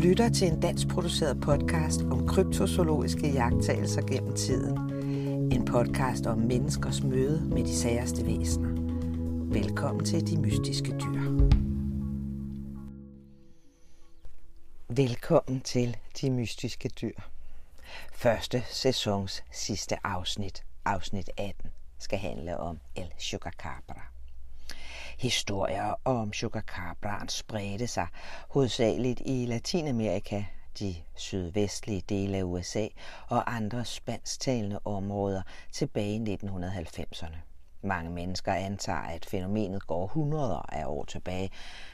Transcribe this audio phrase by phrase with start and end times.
[0.00, 4.78] lytter til en dansk produceret podcast om kryptozoologiske jagttagelser gennem tiden.
[5.52, 8.68] En podcast om menneskers møde med de særste væsener.
[9.52, 11.20] Velkommen til De Mystiske Dyr.
[14.88, 17.20] Velkommen til De Mystiske Dyr.
[18.12, 24.19] Første sæsons sidste afsnit, afsnit 18, skal handle om El Chupacabra.
[25.20, 28.06] Historier om chukacabraen spredte sig
[28.50, 30.44] hovedsageligt i Latinamerika,
[30.78, 32.86] de sydvestlige dele af USA
[33.28, 37.36] og andre spansktalende områder tilbage i 1990'erne.
[37.82, 41.50] Mange mennesker antager, at fænomenet går hundreder af år tilbage,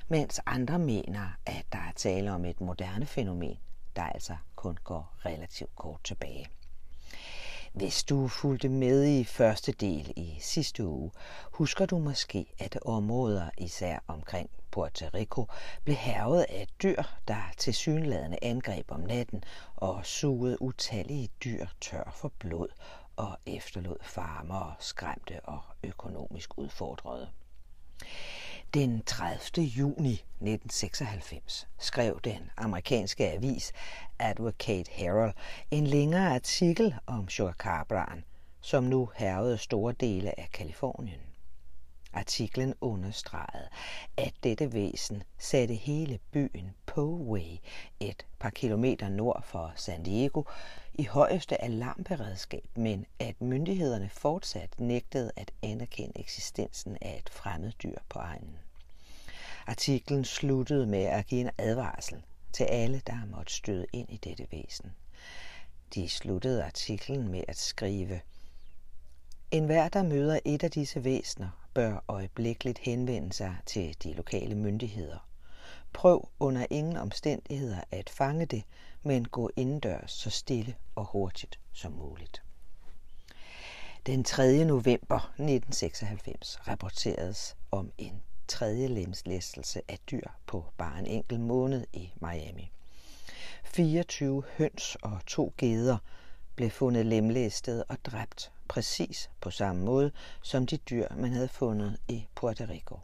[0.08, 3.58] mens andre mener, at der er tale om et moderne fænomen,
[3.96, 6.46] der altså kun går relativt kort tilbage.
[7.72, 11.10] Hvis du fulgte med i første del i sidste uge,
[11.52, 15.46] husker du måske, at områder især omkring Puerto Rico
[15.84, 19.44] blev hervet af dyr, der til synladende angreb om natten
[19.76, 22.68] og sugede utallige dyr tør for blod
[23.16, 27.28] og efterlod farmer skræmte og økonomisk udfordrede.
[28.74, 29.64] Den 30.
[29.64, 33.72] juni 1996 skrev den amerikanske avis
[34.18, 35.32] Advocate Herald
[35.70, 38.24] en længere artikel om chukacabraen,
[38.60, 41.25] som nu hervede store dele af Kalifornien.
[42.16, 43.68] Artiklen understregede,
[44.16, 47.58] at dette væsen satte hele byen Poway,
[48.00, 50.42] et par kilometer nord for San Diego,
[50.94, 57.98] i højeste alarmberedskab, men at myndighederne fortsat nægtede at anerkende eksistensen af et fremmed dyr
[58.08, 58.58] på egnen.
[59.66, 62.22] Artiklen sluttede med at give en advarsel
[62.52, 64.92] til alle, der måtte støde ind i dette væsen.
[65.94, 68.20] De sluttede artiklen med at skrive
[69.50, 74.54] En hver, der møder et af disse væsener, bør øjeblikkeligt henvende sig til de lokale
[74.54, 75.28] myndigheder.
[75.92, 78.62] Prøv under ingen omstændigheder at fange det,
[79.02, 82.42] men gå indendørs så stille og hurtigt som muligt.
[84.06, 84.64] Den 3.
[84.64, 92.12] november 1996 rapporteredes om en tredje lemslæstelse af dyr på bare en enkelt måned i
[92.20, 92.72] Miami.
[93.64, 95.98] 24 høns og to geder
[96.54, 100.12] blev fundet lemlæstet og dræbt præcis på samme måde
[100.42, 102.98] som de dyr, man havde fundet i Puerto Rico.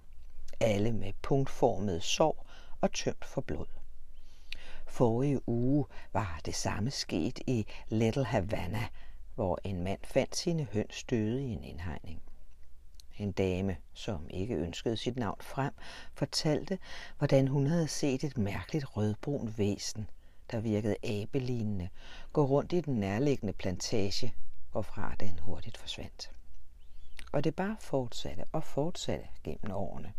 [0.61, 2.47] Alle med punktformet sår
[2.81, 3.67] og tømt for blod.
[4.87, 8.87] Forrige uge var det samme sket i Little Havana,
[9.35, 12.23] hvor en mand fandt sine høns døde i en indhegning.
[13.19, 15.73] En dame, som ikke ønskede sit navn frem,
[16.15, 16.79] fortalte,
[17.19, 20.11] hvordan hun havde set et mærkeligt rødbrun væsen,
[20.51, 21.89] der virkede abelignende,
[22.33, 24.35] gå rundt i den nærliggende plantage,
[24.73, 26.31] hvorfra den hurtigt forsvandt.
[27.33, 30.13] Og det bare fortsatte og fortsatte gennem årene.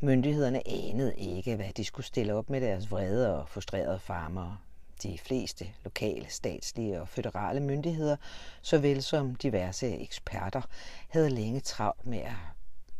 [0.00, 4.58] Myndighederne anede ikke, hvad de skulle stille op med deres vrede og frustrerede farmere.
[5.02, 8.16] De fleste lokale, statslige og føderale myndigheder,
[8.62, 10.62] såvel som diverse eksperter,
[11.08, 12.34] havde længe travlt med at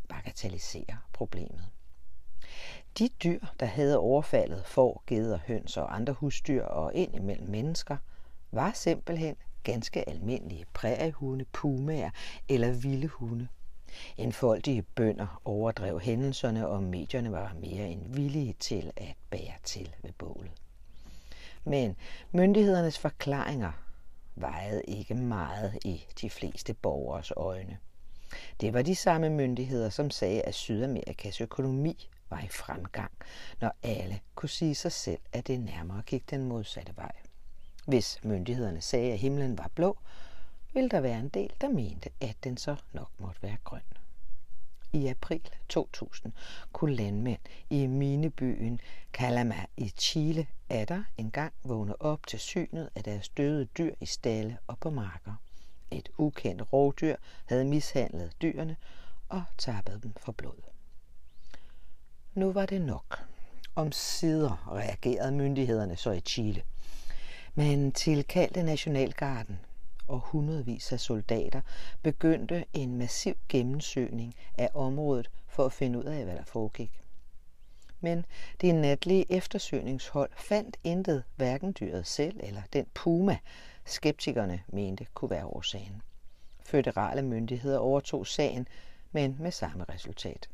[0.09, 1.65] bagatellisere problemet.
[2.99, 7.97] De dyr, der havde overfaldet får, geder, høns og andre husdyr og ind imellem mennesker,
[8.51, 9.37] var simpelthen
[9.67, 12.11] ganske almindelige præriehunde, pumaer
[12.49, 13.49] eller vilde hunde.
[14.17, 20.13] Enfoldige bønder overdrev hændelserne, og medierne var mere end villige til at bære til ved
[20.19, 20.51] bålet.
[21.65, 21.97] Men
[22.33, 23.73] myndighedernes forklaringer
[24.35, 27.79] vejede ikke meget i de fleste borgers øjne.
[28.61, 33.13] Det var de samme myndigheder, som sagde, at Sydamerikas økonomi var i fremgang,
[33.61, 37.13] når alle kunne sige sig selv, at det nærmere gik den modsatte vej.
[37.87, 39.99] Hvis myndighederne sagde, at himlen var blå,
[40.75, 43.81] ville der være en del, der mente, at den så nok måtte være grøn.
[44.93, 46.33] I april 2000
[46.73, 47.39] kunne landmænd
[47.71, 48.81] i minebyen
[49.13, 54.59] Calama i Chile atter engang vågne op til synet af deres døde dyr i stalle
[54.67, 55.35] og på marker.
[55.91, 58.77] Et ukendt rovdyr havde mishandlet dyrene
[59.29, 60.63] og tappet dem for blod.
[62.35, 63.27] Nu var det nok.
[63.75, 66.63] Om sider reagerede myndighederne så i Chile.
[67.59, 69.59] Men tilkaldte Nationalgarden
[70.07, 71.61] og hundredvis af soldater
[72.03, 77.03] begyndte en massiv gennemsøgning af området for at finde ud af, hvad der foregik.
[78.01, 78.25] Men
[78.61, 83.39] det natlige eftersøgningshold fandt intet, hverken dyret selv eller den puma,
[83.85, 86.03] skeptikerne mente kunne være årsagen.
[86.61, 88.69] Føderale myndigheder overtog sagen,
[89.13, 90.49] men med samme resultat.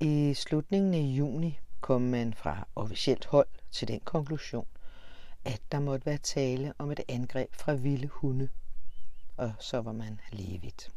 [0.00, 4.66] I slutningen af juni kom man fra officielt hold til den konklusion,
[5.46, 8.48] at der måtte være tale om et angreb fra vilde hunde.
[9.36, 10.90] Og så var man levet.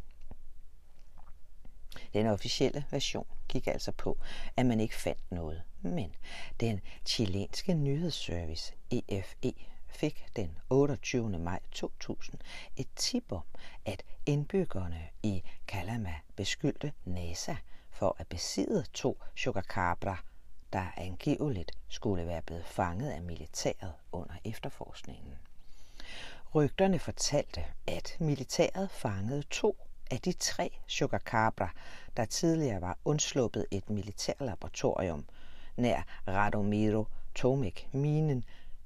[2.14, 4.18] Den officielle version gik altså på,
[4.58, 6.16] at man ikke fandt noget, men
[6.60, 9.54] den chilenske nyhedsservice EFE
[9.88, 11.40] fik den 28.
[11.40, 12.40] maj 2000
[12.78, 13.44] et tip om,
[13.86, 17.56] at indbyggerne i Calama beskyldte NASA
[17.92, 20.24] for at besidde to chocacabra
[20.74, 25.34] der angiveligt skulle være blevet fanget af militæret under efterforskningen.
[26.56, 29.76] Rygterne fortalte, at militæret fangede to
[30.12, 31.70] af de tre chupacabra,
[32.18, 35.26] der tidligere var undsluppet et militærlaboratorium
[35.78, 37.06] nær Radomiro
[37.36, 38.44] Tomek minen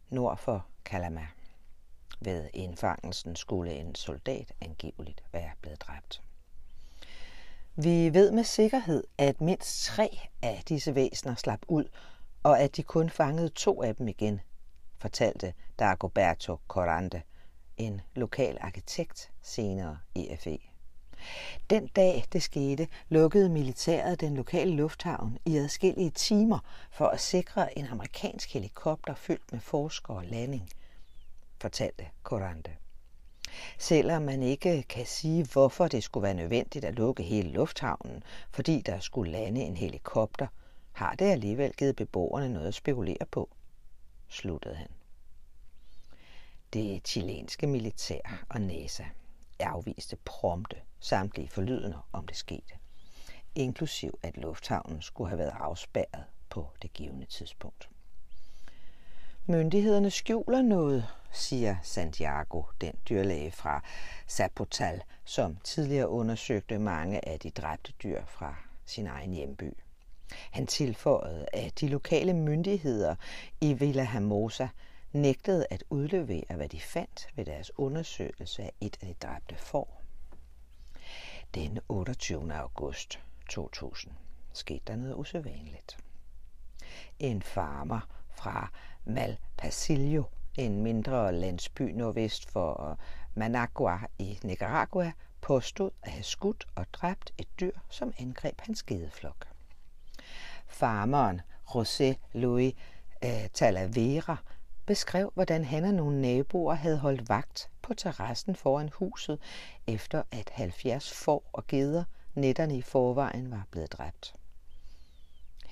[0.09, 1.27] nord for Kalama.
[2.19, 6.21] Ved indfangelsen skulle en soldat angiveligt være blevet dræbt.
[7.75, 11.85] Vi ved med sikkerhed, at mindst tre af disse væsener slap ud,
[12.43, 14.41] og at de kun fangede to af dem igen,
[14.97, 17.23] fortalte Dagoberto Corante,
[17.77, 20.59] en lokal arkitekt senere i FE.
[21.69, 26.59] Den dag det skete, lukkede militæret den lokale lufthavn i adskillige timer
[26.91, 30.69] for at sikre en amerikansk helikopter fyldt med forskere og landing,
[31.61, 32.71] fortalte Corante.
[33.77, 38.81] Selvom man ikke kan sige, hvorfor det skulle være nødvendigt at lukke hele lufthavnen, fordi
[38.81, 40.47] der skulle lande en helikopter,
[40.91, 43.49] har det alligevel givet beboerne noget at spekulere på,
[44.27, 44.87] sluttede han.
[46.73, 49.03] Det chilenske militær og NASA
[49.59, 52.73] afviste prompte samtlige forlydende om det skete,
[53.55, 57.89] inklusiv at lufthavnen skulle have været afspærret på det givende tidspunkt.
[59.45, 63.83] Myndighederne skjuler noget, siger Santiago, den dyrlæge fra
[64.29, 68.55] Zapotal, som tidligere undersøgte mange af de dræbte dyr fra
[68.85, 69.77] sin egen hjemby.
[70.51, 73.15] Han tilføjede, at de lokale myndigheder
[73.61, 74.67] i Villa Hermosa
[75.11, 80.01] nægtede at udlevere, hvad de fandt ved deres undersøgelse af et af de dræbte får.
[81.55, 82.53] Den 28.
[82.53, 83.19] august
[83.49, 84.13] 2000
[84.53, 85.97] skete der noget usædvanligt.
[87.19, 88.71] En farmer fra
[89.05, 90.23] Malpasillo,
[90.57, 92.95] en mindre landsby nordvest for øh,
[93.35, 95.11] Managua i Nicaragua,
[95.41, 99.47] påstod at have skudt og dræbt et dyr, som angreb hans gedeflok.
[100.67, 102.73] Farmeren José Luis
[103.21, 104.37] eh, Talavera
[104.85, 109.39] beskrev, hvordan han og nogle naboer havde holdt vagt på terrassen foran huset,
[109.87, 112.03] efter at 70 får og geder
[112.35, 114.33] netterne i forvejen var blevet dræbt.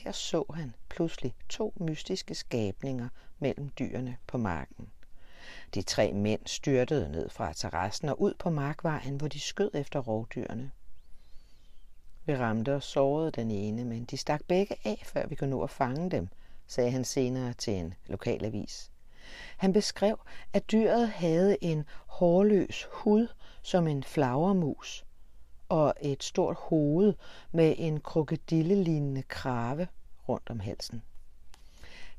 [0.03, 3.09] Her så han pludselig to mystiske skabninger
[3.39, 4.89] mellem dyrene på marken.
[5.73, 9.99] De tre mænd styrtede ned fra terrassen og ud på markvejen, hvor de skød efter
[9.99, 10.71] rovdyrene.
[12.25, 15.63] Vi ramte og sårede den ene, men de stak begge af, før vi kunne nå
[15.63, 16.27] at fange dem,
[16.67, 18.91] sagde han senere til en lokalavis.
[19.57, 20.19] Han beskrev,
[20.53, 23.27] at dyret havde en hårløs hud
[23.61, 25.05] som en flagermus
[25.71, 27.13] og et stort hoved
[27.51, 29.87] med en krokodillelignende krave
[30.29, 31.01] rundt om halsen.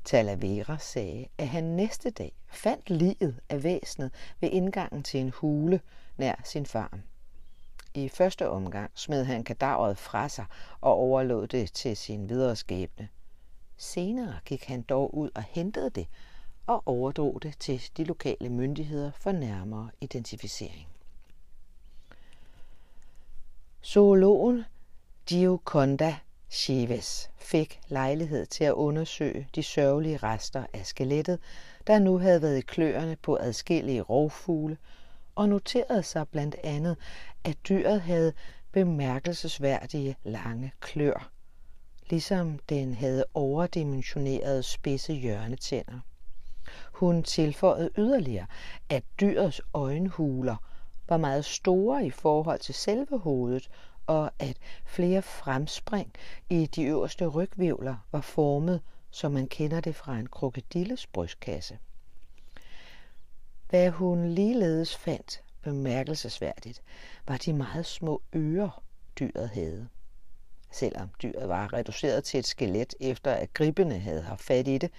[0.05, 5.81] Talavera sagde, at han næste dag fandt liget af væsenet ved indgangen til en hule
[6.17, 7.01] nær sin farm.
[7.93, 10.45] I første omgang smed han kadaveret fra sig
[10.81, 13.07] og overlod det til sin videre skæbne.
[13.77, 16.07] Senere gik han dog ud og hentede det
[16.67, 20.92] og overdrog det til de lokale myndigheder for nærmere identificering.
[23.85, 24.65] Zoologen
[25.25, 26.15] Gioconda
[26.49, 31.39] Chives fik lejlighed til at undersøge de sørgelige rester af skelettet,
[31.87, 34.77] der nu havde været i kløerne på adskillige rovfugle,
[35.35, 36.97] og noterede sig blandt andet,
[37.43, 38.33] at dyret havde
[38.71, 41.31] bemærkelsesværdige lange klør,
[42.09, 45.99] ligesom den havde overdimensionerede spidse hjørnetænder.
[46.93, 48.45] Hun tilføjede yderligere,
[48.89, 50.55] at dyrets øjenhuler
[51.09, 53.69] var meget store i forhold til selve hovedet,
[54.07, 56.13] og at flere fremspring
[56.49, 58.81] i de øverste rygvivler var formet,
[59.11, 61.77] som man kender det fra en krokodilles brystkasse.
[63.69, 66.81] Hvad hun ligeledes fandt bemærkelsesværdigt,
[67.27, 68.83] var de meget små ører,
[69.19, 69.87] dyret havde.
[70.71, 74.91] Selvom dyret var reduceret til et skelet efter at gribene havde haft fat i det,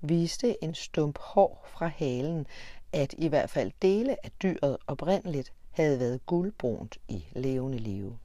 [0.00, 2.46] viste en stump hår fra halen,
[2.92, 8.18] at i hvert fald dele af dyret oprindeligt havde været guldbrunt i levende live.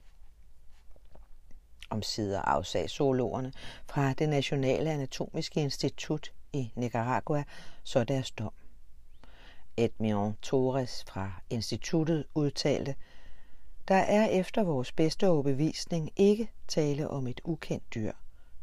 [1.90, 3.54] Om sider afsag zoologerne
[3.90, 7.44] fra det Nationale Anatomiske Institut i Nicaragua
[7.84, 8.54] så deres dom.
[9.78, 12.96] Edmion Torres fra instituttet udtalte,
[13.88, 18.12] der er efter vores bedste overbevisning ikke tale om et ukendt dyr.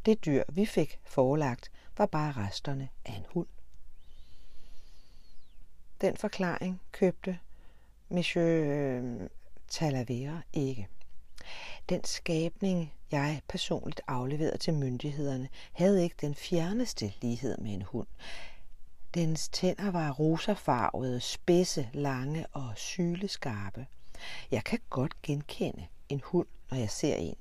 [0.06, 3.46] Det dyr, vi fik forelagt, var bare resterne af en hund.
[6.00, 7.38] Den forklaring købte
[8.08, 9.20] Monsieur øh,
[9.68, 10.88] Talavera ikke.
[11.88, 18.06] Den skabning, jeg personligt afleverede til myndighederne, havde ikke den fjerneste lighed med en hund.
[19.14, 23.86] Dens tænder var rosafarvede, spidse, lange og syleskarpe.
[24.50, 27.36] Jeg kan godt genkende en hund, når jeg ser en.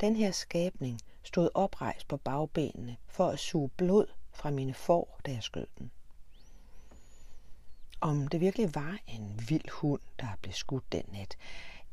[0.00, 5.30] Den her skabning stod oprejst på bagbenene for at suge blod fra mine får, da
[5.30, 5.90] jeg skød den.
[8.02, 11.36] Om det virkelig var en vild hund, der blev skudt den nat,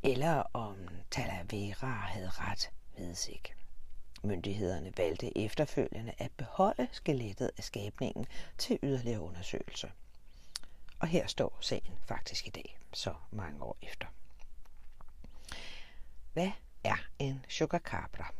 [0.04, 0.76] eller om
[1.12, 3.54] Talavera havde ret, vides ikke.
[4.24, 8.26] Myndighederne valgte efterfølgende at beholde skelettet af skabningen
[8.58, 9.92] til yderligere undersøgelse.
[11.00, 14.08] Og her står sagen faktisk i dag, så mange år efter.
[16.34, 16.52] Hvad
[16.84, 18.34] er en chocacabra?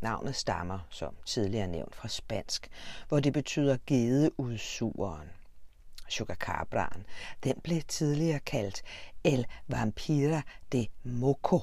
[0.00, 2.68] Navnet stammer, som tidligere nævnt, fra spansk,
[3.08, 5.30] hvor det betyder gedeudsugeren.
[6.10, 7.06] Chucacabraen,
[7.44, 8.82] den blev tidligere kaldt
[9.24, 11.60] El Vampira de Moco,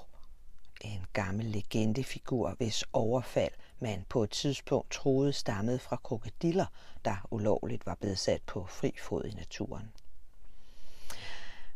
[0.81, 6.65] en gammel legendefigur, hvis overfald man på et tidspunkt troede stammede fra krokodiller,
[7.05, 9.91] der ulovligt var blevet sat på fri fod i naturen.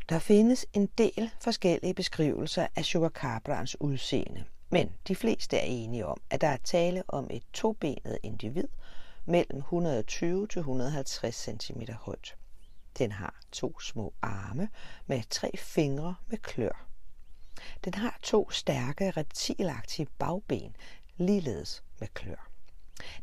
[0.08, 6.20] Der findes en del forskellige beskrivelser af Chupacabraens udseende, men de fleste er enige om,
[6.30, 8.68] at der er tale om et tobenet individ
[9.26, 12.36] mellem 120 til 150 cm højt.
[13.00, 14.68] Den har to små arme
[15.06, 16.86] med tre fingre med klør.
[17.84, 20.76] Den har to stærke reptilagtige bagben,
[21.16, 22.50] ligeledes med klør.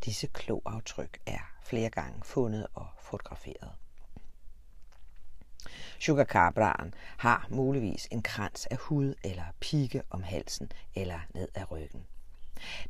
[0.05, 3.71] Disse kloaftryk er flere gange fundet og fotograferet.
[5.99, 12.05] Sugarcabraen har muligvis en krans af hud eller pigge om halsen eller ned ad ryggen.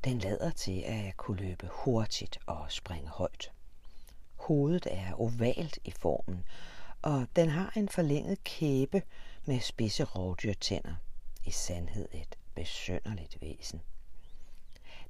[0.03, 3.51] Den lader til at kunne løbe hurtigt og springe højt.
[4.35, 6.43] Hovedet er ovalt i formen,
[7.01, 9.01] og den har en forlænget kæbe
[9.45, 10.95] med spidse rovdyrtænder.
[11.45, 13.81] I sandhed et besønderligt væsen.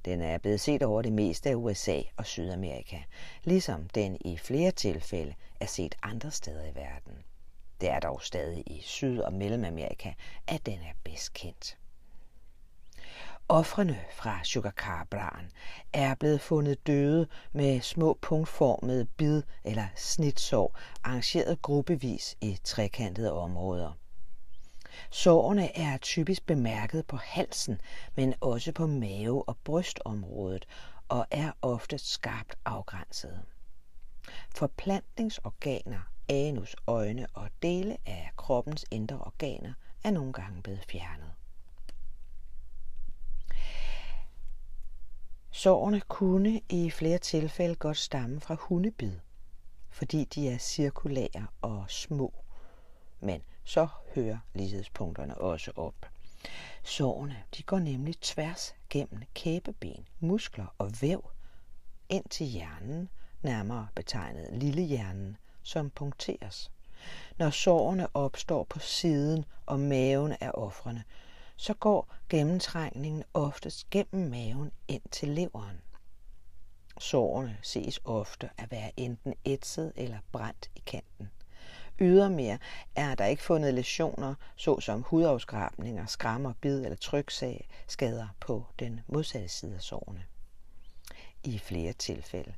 [0.04, 2.98] Den er blevet set over det meste af USA og Sydamerika,
[3.44, 7.24] ligesom den i flere tilfælde er set andre steder i verden.
[7.80, 10.12] Det er dog stadig i Syd- og Mellemamerika,
[10.46, 11.78] at den er bedst kendt.
[13.50, 15.50] Offrene fra Sugarcabraen
[15.92, 23.92] er blevet fundet døde med små punktformede bid- eller snitsår, arrangeret gruppevis i trekantede områder.
[25.10, 27.80] Sårene er typisk bemærket på halsen,
[28.16, 30.66] men også på mave- og brystområdet,
[31.08, 33.42] og er ofte skarpt afgrænsede.
[34.56, 39.72] Forplantningsorganer, anus, øjne og dele af kroppens indre organer
[40.04, 41.37] er nogle gange blevet fjernet.
[45.58, 49.18] Sårene kunne i flere tilfælde godt stamme fra hundebid,
[49.90, 52.32] fordi de er cirkulære og små.
[53.20, 56.06] Men så hører lighedspunkterne også op.
[56.82, 61.30] Sårene de går nemlig tværs gennem kæbeben, muskler og væv
[62.08, 63.08] ind til hjernen,
[63.42, 66.70] nærmere betegnet lillehjernen, som punkteres.
[67.38, 71.04] Når sårene opstår på siden og maven af offrene,
[71.58, 75.80] så går gennemtrængningen oftest gennem maven ind til leveren.
[76.98, 81.30] Sårene ses ofte at være enten ætset eller brændt i kanten.
[82.00, 82.58] Ydermere
[82.94, 89.74] er der ikke fundet lesioner, såsom hudafskrabninger, skrammer, bid eller trykskader på den modsatte side
[89.74, 90.24] af sårene.
[91.44, 92.54] I flere tilfælde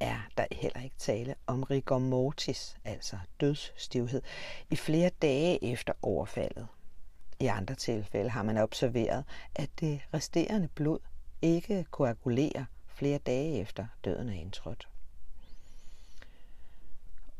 [0.00, 4.22] er der heller ikke tale om rigor mortis, altså dødsstivhed,
[4.70, 6.66] i flere dage efter overfaldet.
[7.40, 9.24] I andre tilfælde har man observeret,
[9.54, 10.98] at det resterende blod
[11.42, 14.88] ikke koagulerer flere dage efter døden er indtrådt.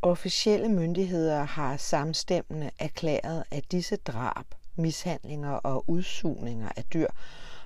[0.03, 4.47] Officielle myndigheder har samstemmende erklæret, at disse drab,
[4.77, 7.09] mishandlinger og udsugninger af dyr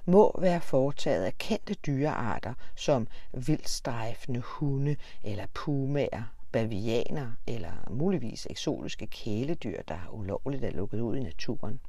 [0.05, 9.07] må være foretaget af kendte dyrearter som vildstrejfende hunde eller pumaer, bavianer eller muligvis eksotiske
[9.07, 11.81] kæledyr, der ulovligt er lukket ud i naturen.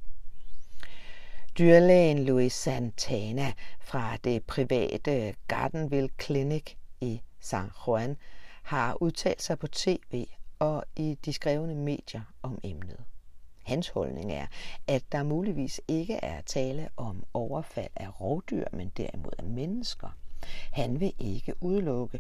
[1.60, 8.18] Dyrlægen Louis Santana fra det private Gardenville Clinic i San Juan
[8.64, 10.26] har udtalt sig på tv
[10.60, 13.00] og i de skrevne medier om emnet.
[13.64, 14.48] Hans holdning er,
[14.88, 20.18] at der muligvis ikke er tale om overfald af rovdyr, men derimod af mennesker.
[20.72, 22.20] Han vil ikke udelukke,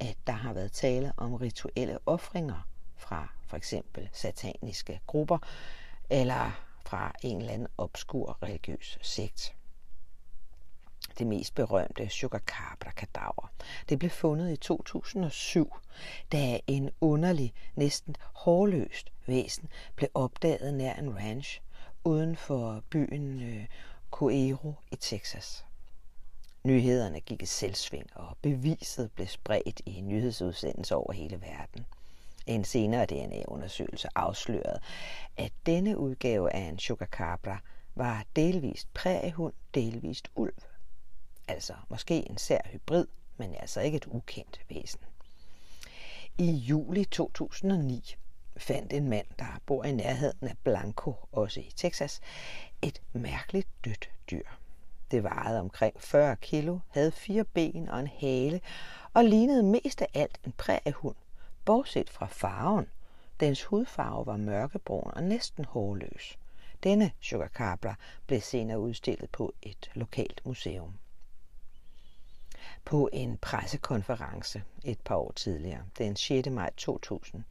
[0.00, 5.38] at der har været tale om rituelle ofringer fra for eksempel sataniske grupper
[6.10, 9.54] eller fra en eller anden obskur religiøs sekt.
[11.18, 13.52] Det mest berømte Chupacabra kadaver.
[13.88, 15.74] Det blev fundet i 2007,
[16.32, 21.60] da en underlig, næsten hårløst væsen blev opdaget nær en ranch
[22.04, 23.66] uden for byen øh,
[24.10, 25.64] Coero i Texas.
[26.64, 31.86] Nyhederne gik i selvsving, og beviset blev spredt i nyhedsudsendelser over hele verden.
[32.46, 34.80] En senere DNA-undersøgelse afslørede,
[35.36, 37.58] at denne udgave af en chupacabra
[37.94, 40.54] var delvist præhund, delvist ulv.
[41.48, 43.06] Altså måske en sær hybrid,
[43.36, 45.00] men altså ikke et ukendt væsen.
[46.38, 48.14] I juli 2009
[48.56, 52.20] fandt en mand, der bor i nærheden af Blanco, også i Texas,
[52.82, 54.46] et mærkeligt dødt dyr.
[55.10, 58.60] Det vejede omkring 40 kilo, havde fire ben og en hale,
[59.14, 61.16] og lignede mest af alt en præhund,
[61.70, 62.86] bortset fra farven.
[63.40, 66.38] Dens hudfarve var mørkebrun og næsten hårløs.
[66.82, 67.94] Denne chupacabra
[68.26, 70.98] blev senere udstillet på et lokalt museum.
[72.84, 76.50] På en pressekonference et par år tidligere, den 6.
[76.50, 77.44] maj 2000,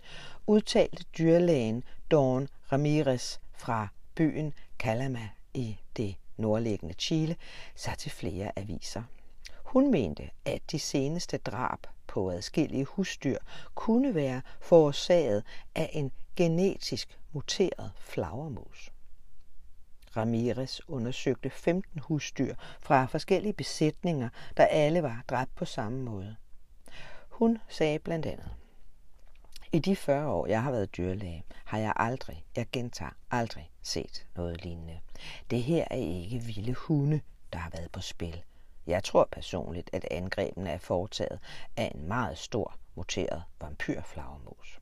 [0.48, 7.36] udtalte dyrlægen Dawn Ramirez fra byen Calama i det nordliggende Chile
[7.76, 9.04] sig til flere aviser.
[9.70, 13.38] Hun mente, at de seneste drab på adskillige husdyr
[13.76, 15.44] kunne være forårsaget
[15.76, 18.92] af en genetisk muteret flagermus.
[20.18, 26.36] Ramirez undersøgte 15 husdyr fra forskellige besætninger, der alle var dræbt på samme måde.
[27.30, 28.50] Hun sagde blandt andet,
[29.72, 34.28] i de 40 år, jeg har været dyrlæge, har jeg aldrig, jeg gentager aldrig, set
[34.36, 35.00] noget lignende.
[35.50, 37.22] Det her er ikke vilde hunde,
[37.54, 38.44] der har været på spil.
[38.90, 41.40] Jeg tror personligt, at angrebene er foretaget
[41.78, 44.80] af en meget stor, muteret vampyrflagermus.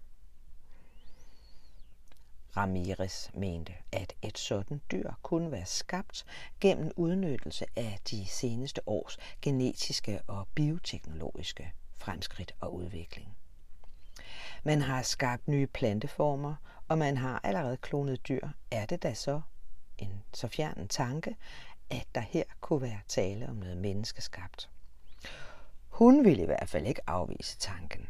[2.58, 6.26] Ramirez mente, at et sådan dyr kunne være skabt
[6.60, 13.38] gennem udnyttelse af de seneste års genetiske og bioteknologiske fremskridt og udvikling.
[14.64, 16.56] Man har skabt nye planteformer,
[16.88, 18.48] og man har allerede klonet dyr.
[18.72, 19.42] Er det da så
[19.98, 21.36] en så fjern tanke,
[21.90, 24.70] at der her kunne være tale om noget menneskeskabt?
[25.90, 28.08] Hun ville i hvert fald ikke afvise tanken.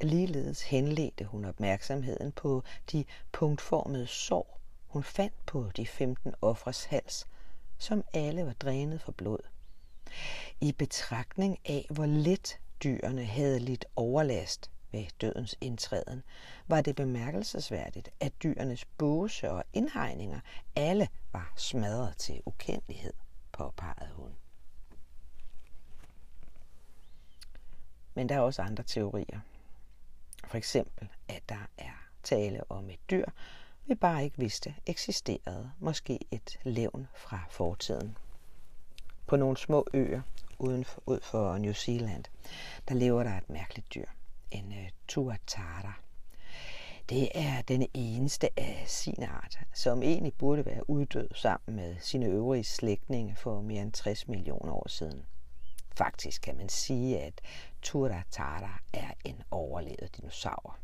[0.00, 7.26] Ligeledes henledte hun opmærksomheden på de punktformede sår, hun fandt på de 15 ofres hals,
[7.78, 9.38] som alle var drænet for blod.
[10.60, 16.22] I betragtning af, hvor let dyrene havde lidt overlast ved dødens indtræden,
[16.68, 20.40] var det bemærkelsesværdigt, at dyrenes båse og indhegninger
[20.76, 23.12] alle var smadret til ukendelighed,
[23.52, 24.30] påpegede hun.
[28.14, 29.40] Men der er også andre teorier.
[30.46, 33.24] For eksempel, at der er tale om et dyr,
[33.86, 38.16] vi bare ikke vidste eksisterede, måske et levn fra fortiden.
[39.26, 40.22] På nogle små øer
[40.58, 42.24] uden for, ud for New Zealand,
[42.88, 44.06] der lever der et mærkeligt dyr,
[44.50, 45.92] en uh, tuatara.
[47.08, 52.26] Det er den eneste af sin art, som egentlig burde være uddød sammen med sine
[52.26, 55.26] øvrige slægtninge for mere end 60 millioner år siden.
[55.96, 57.40] Faktisk kan man sige, at
[57.82, 60.76] Turatara er en overlevet dinosaur.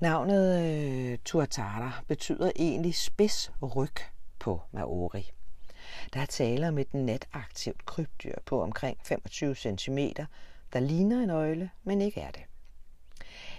[0.00, 3.96] Navnet øh, Tuatara betyder egentlig spids ryg
[4.38, 5.30] på maori.
[6.14, 9.98] Der er tale om et nataktivt krybdyr på omkring 25 cm,
[10.72, 12.42] der ligner en øgle, men ikke er det.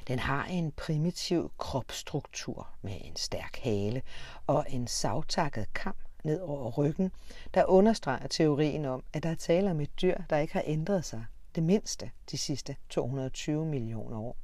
[0.07, 4.01] Den har en primitiv kropsstruktur med en stærk hale
[4.47, 7.11] og en savtakket kam ned over ryggen,
[7.53, 11.05] der understreger teorien om, at der er tale om et dyr, der ikke har ændret
[11.05, 14.37] sig det mindste de sidste 220 millioner år.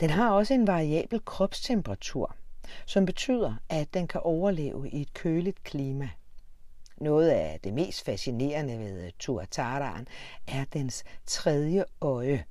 [0.00, 2.36] Den har også en variabel kropstemperatur,
[2.86, 6.10] som betyder, at den kan overleve i et køligt klima.
[7.00, 10.08] Noget af det mest fascinerende ved øh, tuataraen
[10.46, 12.44] er dens tredje øje,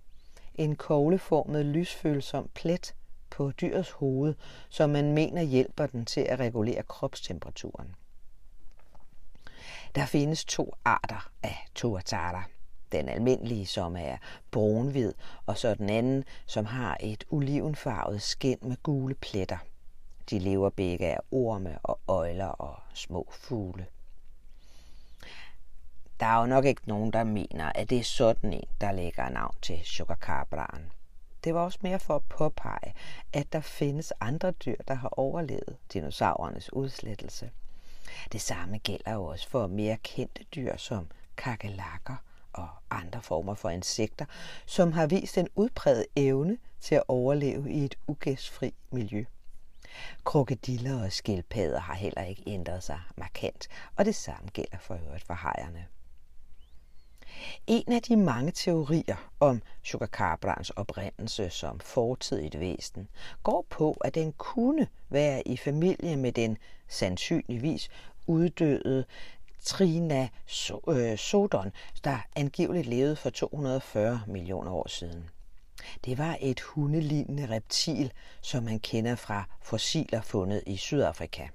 [0.56, 2.96] en kogleformet lysfølsom plet
[3.30, 4.36] på dyrets hoved,
[4.70, 7.96] som man mener hjælper den til at regulere kropstemperaturen.
[9.96, 12.44] Der findes to arter af tuatara.
[12.92, 14.18] Den almindelige, som er
[14.52, 15.14] brunhvid,
[15.46, 19.58] og så den anden, som har et olivenfarvet skin med gule pletter.
[20.30, 23.86] De lever begge af orme og øjler og små fugle.
[26.20, 29.30] Der er jo nok ikke nogen, der mener, at det er sådan en, der lægger
[29.30, 30.92] navn til sugarcabraen.
[31.44, 32.94] Det var også mere for at påpege,
[33.34, 37.52] at der findes andre dyr, der har overlevet dinosaurernes udslettelse.
[38.32, 42.16] Det samme gælder jo også for mere kendte dyr som kakelakker
[42.54, 44.26] og andre former for insekter,
[44.66, 49.26] som har vist en udpræget evne til at overleve i et ugæstfri miljø.
[50.24, 55.24] Krokodiller og skildpadder har heller ikke ændret sig markant, og det samme gælder for øvrigt
[55.24, 55.88] for hejerne.
[57.68, 63.08] En af de mange teorier om sugarcabrans oprindelse som fortidigt væsen
[63.44, 67.90] går på, at den kunne være i familie med den sandsynligvis
[68.28, 69.06] uddøde
[69.62, 70.30] Trina
[71.18, 71.72] Sodon,
[72.04, 75.30] der angiveligt levede for 240 millioner år siden.
[76.06, 81.48] Det var et hundelignende reptil, som man kender fra fossiler fundet i Sydafrika.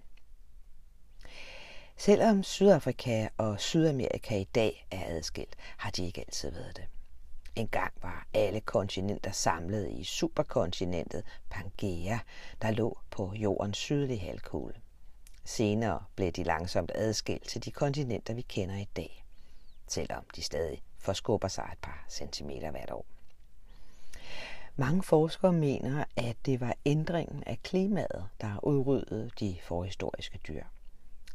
[2.02, 6.84] Selvom Sydafrika og Sydamerika i dag er adskilt, har de ikke altid været det.
[7.56, 12.18] En gang var alle kontinenter samlet i superkontinentet Pangea,
[12.62, 14.74] der lå på jordens sydlige halvkugle.
[15.44, 19.24] Senere blev de langsomt adskilt til de kontinenter, vi kender i dag,
[19.88, 23.06] selvom de stadig forskubber sig et par centimeter hvert år.
[24.76, 30.64] Mange forskere mener, at det var ændringen af klimaet, der udryddede de forhistoriske dyr.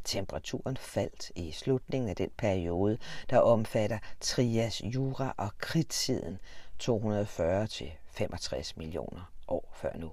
[0.08, 2.98] Temperaturen faldt i slutningen af den periode,
[3.30, 6.40] der omfatter Trias, Jura og Kridtiden
[6.80, 10.12] 240 til 65 millioner år før nu.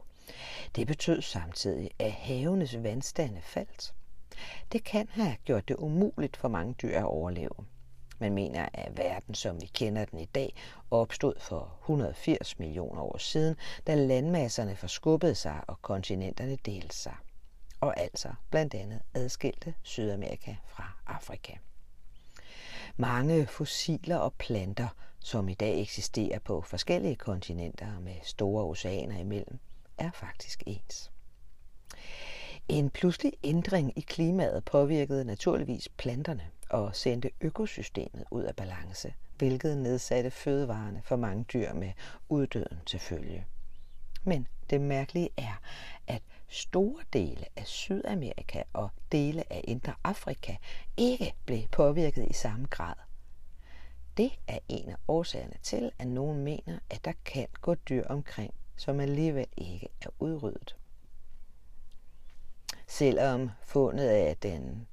[0.77, 3.95] Det betød samtidig, at havenes vandstande faldt.
[4.73, 7.55] Det kan have gjort det umuligt for mange dyr at overleve.
[8.19, 10.55] Man mener, at verden, som vi kender den i dag,
[10.91, 17.15] opstod for 180 millioner år siden, da landmasserne forskubbede sig og kontinenterne delte sig.
[17.85, 21.53] Og altså blandt andet adskilte Sydamerika fra Afrika.
[22.97, 29.59] Mange fossiler og planter, som i dag eksisterer på forskellige kontinenter med store oceaner imellem,
[29.99, 31.11] er faktisk ens.
[32.69, 39.79] En pludselig ændring i klimaet påvirkede naturligvis planterne og sendte økosystemet ud af balance, hvilket
[39.79, 41.93] nedsatte fødevarene for mange dyr med
[42.29, 43.47] uddøden til følge.
[44.23, 45.61] Men det mærkelige er,
[46.07, 50.57] at store dele af Sydamerika og dele af Indre Afrika
[50.97, 52.95] ikke blev påvirket i samme grad.
[54.17, 58.55] Det er en af årsagerne til, at nogen mener, at der kan gå dyr omkring,
[58.77, 60.77] som alligevel ikke er udryddet.
[62.87, 64.87] Selvom fundet af den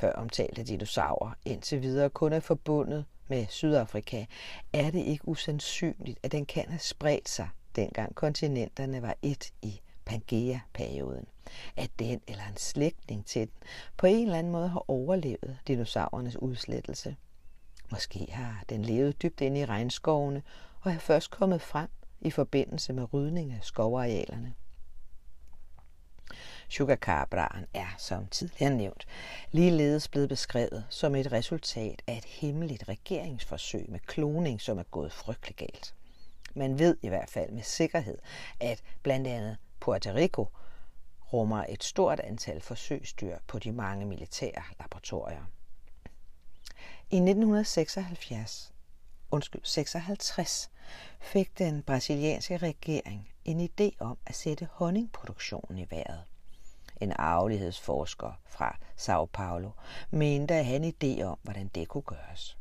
[0.00, 4.24] før omtalte dinosaurer indtil videre kun er forbundet med Sydafrika,
[4.72, 9.80] er det ikke usandsynligt, at den kan have spredt sig, dengang kontinenterne var et i
[10.06, 11.26] Pangea-perioden.
[11.76, 16.36] At den eller en slægtning til den på en eller anden måde har overlevet dinosaurernes
[16.36, 17.16] udslettelse.
[17.90, 20.42] Måske har den levet dybt inde i regnskovene
[20.80, 21.88] og er først kommet frem
[22.20, 24.54] i forbindelse med rydning af skovarealerne.
[26.68, 29.06] Sugarcabraen er, som tidligere nævnt,
[29.52, 35.12] ligeledes blevet beskrevet som et resultat af et hemmeligt regeringsforsøg med kloning, som er gået
[35.12, 35.94] frygtelig galt.
[36.54, 38.18] Man ved i hvert fald med sikkerhed,
[38.60, 40.48] at blandt andet Puerto Rico
[41.32, 45.44] rummer et stort antal forsøgsdyr på de mange militære laboratorier.
[47.10, 48.72] I 1976
[49.30, 50.70] undskyld, 56
[51.20, 56.24] fik den brasilianske regering en idé om at sætte honningproduktionen i vejret.
[57.00, 59.70] En arvelighedsforsker fra Sao Paulo
[60.10, 62.58] mente at han idé om, hvordan det kunne gøres.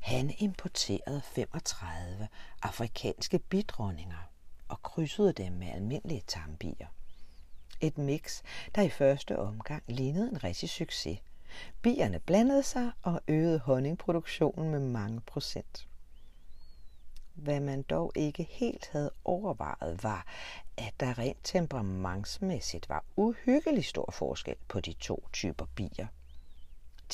[0.00, 2.28] Han importerede 35
[2.62, 4.30] afrikanske bidronninger
[4.74, 6.86] og krydsede dem med almindelige tambier.
[7.80, 8.42] Et mix,
[8.74, 11.18] der i første omgang lignede en rigtig succes.
[11.82, 15.88] Bierne blandede sig og øgede honningproduktionen med mange procent.
[17.34, 20.26] Hvad man dog ikke helt havde overvejet var,
[20.76, 26.06] at der rent temperamentsmæssigt var uhyggelig stor forskel på de to typer bier.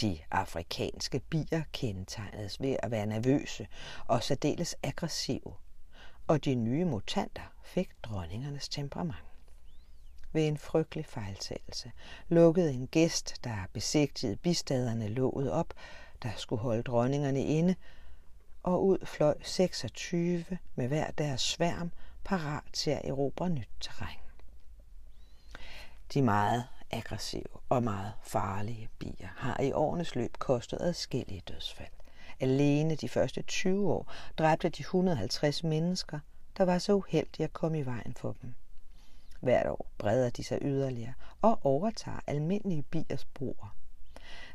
[0.01, 3.67] De afrikanske bier kendetegnedes ved at være nervøse
[4.07, 5.55] og særdeles aggressive,
[6.31, 9.25] og de nye mutanter fik dronningernes temperament.
[10.33, 11.93] Ved en frygtelig fejltagelse
[12.29, 15.75] lukkede en gæst, der besigtigede bistaderne, låget op,
[16.23, 17.75] der skulle holde dronningerne inde,
[18.63, 21.91] og ud fløj 26 med hver deres sværm
[22.25, 24.19] parat til at erobre nyt terræn.
[26.15, 32.00] De meget aggressive og meget farlige bier har i årenes løb kostet adskillige dødsfald.
[32.41, 36.19] Alene de første 20 år dræbte de 150 mennesker,
[36.59, 38.55] der var så uheldige at komme i vejen for dem.
[39.41, 43.77] Hvert år breder de sig yderligere og overtager almindelige biers broer.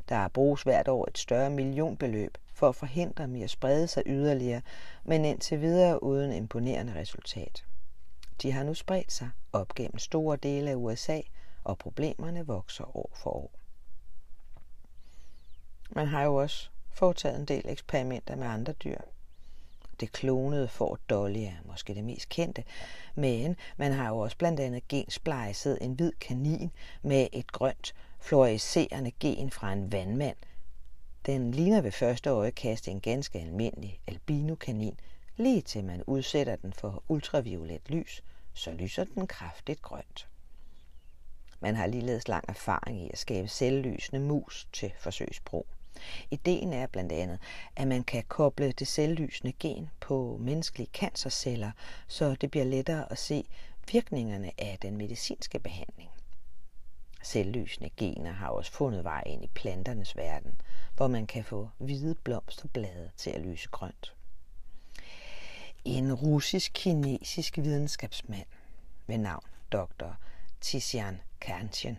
[0.08, 4.02] Der bruges hvert år et større millionbeløb for at forhindre dem i at sprede sig
[4.06, 4.62] yderligere,
[5.04, 7.64] men indtil videre uden imponerende resultat.
[8.42, 11.20] De har nu spredt sig op gennem store dele af USA,
[11.64, 13.50] og problemerne vokser år for år.
[15.90, 18.98] Man har jo også foretaget en del eksperimenter med andre dyr.
[20.00, 22.64] Det klonede får Dolly er måske det mest kendte,
[23.14, 26.70] men man har jo også blandt andet gensplejset en hvid kanin
[27.02, 30.36] med et grønt fluorescerende gen fra en vandmand.
[31.26, 35.00] Den ligner ved første øjekast en ganske almindelig albinokanin,
[35.36, 38.22] lige til man udsætter den for ultraviolet lys,
[38.54, 40.28] så lyser den kraftigt grønt.
[41.60, 45.66] Man har ligeledes lang erfaring i at skabe selvlysende mus til forsøgsbrug.
[46.30, 47.38] Ideen er blandt andet,
[47.76, 51.70] at man kan koble det selvlysende gen på menneskelige cancerceller,
[52.08, 53.44] så det bliver lettere at se
[53.92, 56.10] virkningerne af den medicinske behandling.
[57.22, 60.60] Selvlysende gener har også fundet vej ind i planternes verden,
[60.96, 64.14] hvor man kan få hvide blomsterblade til at lyse grønt.
[65.84, 68.46] En russisk-kinesisk videnskabsmand
[69.06, 70.06] ved navn Dr.
[70.60, 71.98] Tizian Kanchen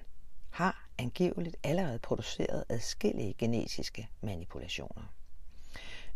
[0.58, 5.04] har angiveligt allerede produceret adskillige genetiske manipulationer.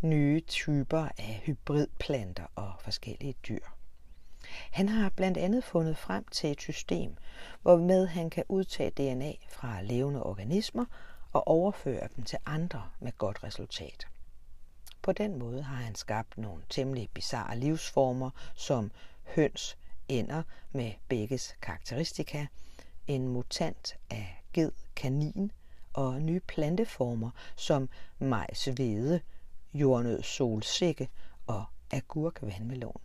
[0.02, 3.66] Nye typer af hybridplanter og forskellige dyr.
[4.72, 7.18] Han har blandt andet fundet frem til et system,
[7.62, 10.86] hvormed han kan udtage DNA fra levende organismer
[11.32, 14.08] og overføre dem til andre med godt resultat.
[15.02, 18.92] På den måde har han skabt nogle temmelig bizarre livsformer, som
[19.24, 19.78] høns,
[20.08, 22.46] ender med begges karakteristika,
[23.08, 25.52] en mutant af ged, kanin
[25.94, 29.22] og nye planteformer som majs, hvede,
[29.74, 31.10] jordnød, solsikke
[31.48, 33.02] og agurk vandmelon.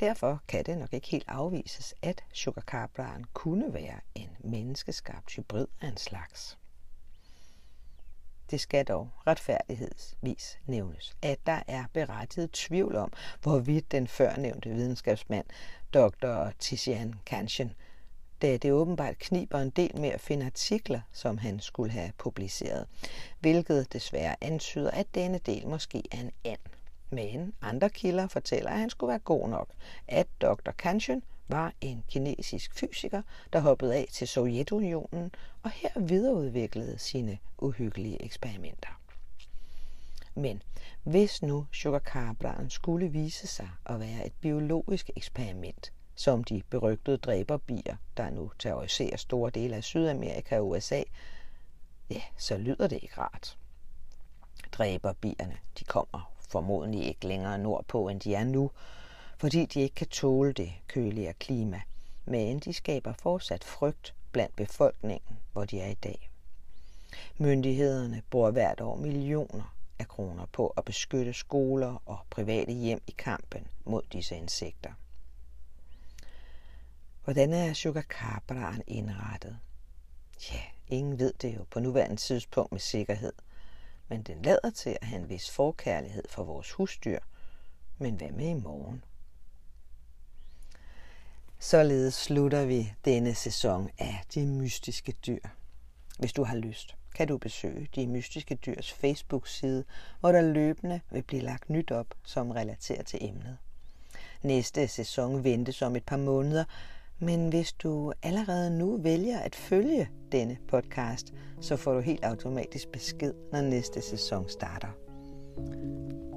[0.00, 5.88] Derfor kan det nok ikke helt afvises, at sugarcarbraen kunne være en menneskeskabt hybrid af
[5.88, 6.58] en slags.
[8.50, 15.46] Det skal dog retfærdighedsvis nævnes, at der er berettiget tvivl om, hvorvidt den førnævnte videnskabsmand,
[15.94, 16.50] dr.
[16.58, 17.72] Tizian Kanchen,
[18.42, 22.86] da det åbenbart kniber en del med at finde artikler, som han skulle have publiceret,
[23.40, 26.58] hvilket desværre antyder, at denne del måske er en and.
[27.10, 29.70] Men andre kilder fortæller, at han skulle være god nok,
[30.08, 30.70] at dr.
[30.78, 33.22] Kanchen var en kinesisk fysiker,
[33.52, 35.30] der hoppede af til Sovjetunionen
[35.62, 39.00] og her videreudviklede sine uhyggelige eksperimenter.
[40.34, 40.62] Men
[41.02, 47.96] hvis nu sugarcarbladen skulle vise sig at være et biologisk eksperiment, som de berygtede dræberbier,
[48.16, 51.02] der nu terroriserer store dele af Sydamerika og USA,
[52.10, 53.58] ja, så lyder det ikke rart.
[54.72, 58.70] Dræberbierne, de kommer formodentlig ikke længere nordpå, end de er nu,
[59.38, 61.80] fordi de ikke kan tåle det køligere klima,
[62.24, 66.30] men de skaber fortsat frygt blandt befolkningen, hvor de er i dag.
[67.38, 73.14] Myndighederne bruger hvert år millioner af kroner på at beskytte skoler og private hjem i
[73.18, 74.90] kampen mod disse insekter.
[77.26, 79.58] Hvordan er Sugar indrettet?
[80.52, 83.32] Ja, ingen ved det jo på nuværende tidspunkt med sikkerhed,
[84.08, 87.18] men den lader til at have en vis forkærlighed for vores husdyr.
[87.98, 89.04] Men hvad med i morgen?
[91.58, 95.48] Således slutter vi denne sæson af De Mystiske Dyr.
[96.18, 99.84] Hvis du har lyst, kan du besøge De Mystiske Dyrs Facebook-side,
[100.20, 103.58] hvor der løbende vil blive lagt nyt op, som relaterer til emnet.
[104.42, 106.64] Næste sæson ventes om et par måneder,
[107.18, 112.88] men hvis du allerede nu vælger at følge denne podcast, så får du helt automatisk
[112.88, 114.88] besked, når næste sæson starter.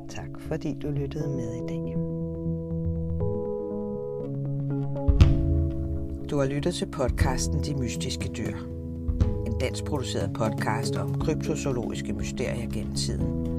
[0.09, 1.95] Tak fordi du lyttede med i dag.
[6.29, 8.55] Du har lyttet til podcasten De Mystiske Dyr.
[9.47, 13.49] En dansk produceret podcast om kryptozoologiske mysterier gennem tiden.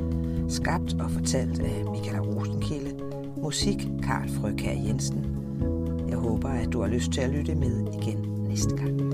[0.51, 3.05] Skabt og fortalt af Michael Rosenkilde.
[3.37, 5.40] Musik Karl Frøkær Jensen.
[6.43, 9.10] Håber, at du har lyst til at lytte med igen næste gang.